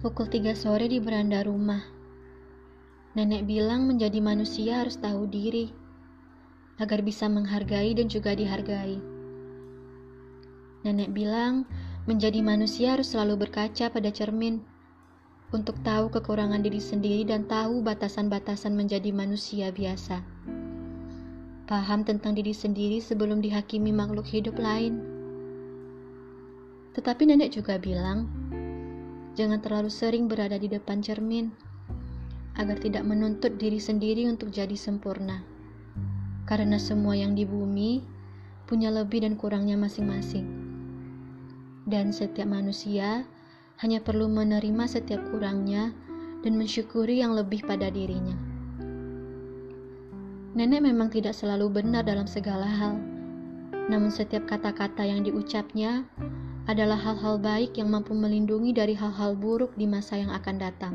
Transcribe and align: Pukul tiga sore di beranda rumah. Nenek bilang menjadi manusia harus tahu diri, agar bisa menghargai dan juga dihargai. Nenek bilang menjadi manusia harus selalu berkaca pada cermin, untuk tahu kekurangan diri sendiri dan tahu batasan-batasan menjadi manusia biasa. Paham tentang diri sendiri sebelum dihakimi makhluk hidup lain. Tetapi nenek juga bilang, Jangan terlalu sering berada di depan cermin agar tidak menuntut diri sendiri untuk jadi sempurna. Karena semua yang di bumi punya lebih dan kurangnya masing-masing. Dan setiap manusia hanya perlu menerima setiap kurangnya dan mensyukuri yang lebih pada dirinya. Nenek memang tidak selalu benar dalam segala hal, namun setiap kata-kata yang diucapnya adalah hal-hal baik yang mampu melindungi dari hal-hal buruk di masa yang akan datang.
Pukul 0.00 0.32
tiga 0.32 0.56
sore 0.56 0.88
di 0.88 0.96
beranda 0.96 1.44
rumah. 1.44 1.84
Nenek 3.12 3.44
bilang 3.44 3.84
menjadi 3.84 4.16
manusia 4.24 4.80
harus 4.80 4.96
tahu 4.96 5.28
diri, 5.28 5.76
agar 6.80 7.04
bisa 7.04 7.28
menghargai 7.28 7.92
dan 7.92 8.08
juga 8.08 8.32
dihargai. 8.32 8.96
Nenek 10.88 11.12
bilang 11.12 11.68
menjadi 12.08 12.40
manusia 12.40 12.96
harus 12.96 13.12
selalu 13.12 13.44
berkaca 13.44 13.92
pada 13.92 14.08
cermin, 14.08 14.64
untuk 15.52 15.76
tahu 15.84 16.08
kekurangan 16.08 16.64
diri 16.64 16.80
sendiri 16.80 17.28
dan 17.28 17.44
tahu 17.44 17.84
batasan-batasan 17.84 18.72
menjadi 18.72 19.12
manusia 19.12 19.68
biasa. 19.68 20.24
Paham 21.68 22.08
tentang 22.08 22.32
diri 22.32 22.56
sendiri 22.56 23.04
sebelum 23.04 23.44
dihakimi 23.44 23.92
makhluk 23.92 24.24
hidup 24.24 24.56
lain. 24.56 24.96
Tetapi 26.96 27.36
nenek 27.36 27.52
juga 27.52 27.76
bilang, 27.76 28.39
Jangan 29.40 29.64
terlalu 29.64 29.88
sering 29.88 30.28
berada 30.28 30.60
di 30.60 30.68
depan 30.68 31.00
cermin 31.00 31.48
agar 32.60 32.76
tidak 32.76 33.08
menuntut 33.08 33.56
diri 33.56 33.80
sendiri 33.80 34.28
untuk 34.28 34.52
jadi 34.52 34.76
sempurna. 34.76 35.40
Karena 36.44 36.76
semua 36.76 37.16
yang 37.16 37.32
di 37.32 37.48
bumi 37.48 38.04
punya 38.68 38.92
lebih 38.92 39.24
dan 39.24 39.40
kurangnya 39.40 39.80
masing-masing. 39.80 40.44
Dan 41.88 42.12
setiap 42.12 42.52
manusia 42.52 43.24
hanya 43.80 44.04
perlu 44.04 44.28
menerima 44.28 44.84
setiap 44.84 45.24
kurangnya 45.32 45.96
dan 46.44 46.60
mensyukuri 46.60 47.24
yang 47.24 47.32
lebih 47.32 47.64
pada 47.64 47.88
dirinya. 47.88 48.36
Nenek 50.52 50.84
memang 50.84 51.08
tidak 51.08 51.32
selalu 51.32 51.80
benar 51.80 52.04
dalam 52.04 52.28
segala 52.28 52.68
hal, 52.68 53.00
namun 53.88 54.12
setiap 54.12 54.44
kata-kata 54.44 55.00
yang 55.00 55.24
diucapnya 55.24 56.04
adalah 56.70 56.94
hal-hal 56.94 57.42
baik 57.42 57.74
yang 57.74 57.90
mampu 57.90 58.14
melindungi 58.14 58.70
dari 58.70 58.94
hal-hal 58.94 59.34
buruk 59.34 59.74
di 59.74 59.90
masa 59.90 60.22
yang 60.22 60.30
akan 60.30 60.56
datang. 60.62 60.94